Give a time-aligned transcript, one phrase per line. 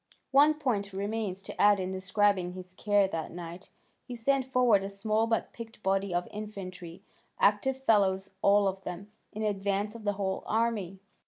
[0.31, 3.69] One point remains to add in describing his care that night;
[4.03, 7.03] he sent forward a small but picked body of infantry,
[7.39, 10.97] active fellows all of them, in advance of the whole army.